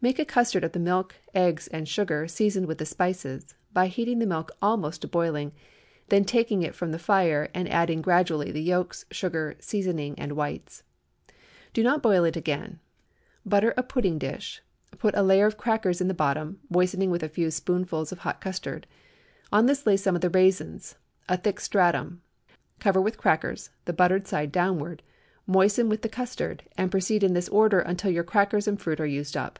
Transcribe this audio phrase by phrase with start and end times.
[0.00, 4.20] Make a custard of the milk, eggs, and sugar, seasoned with the spices, by heating
[4.20, 5.50] the milk almost to boiling,
[6.08, 10.84] then taking it from the fire and adding gradually the yolks, sugar, seasoning, and whites.
[11.72, 12.78] Do not boil it again.
[13.44, 14.62] Butter a pudding dish;
[14.98, 18.22] put a layer of crackers in the bottom, moistening with a few spoonfuls of the
[18.22, 18.86] hot custard.
[19.50, 22.22] On this lay some of the raisins—a thick stratum;
[22.78, 25.02] cover with crackers—the buttered side downward;
[25.44, 29.04] moisten with the custard, and proceed in this order until your crackers and fruit are
[29.04, 29.58] used up.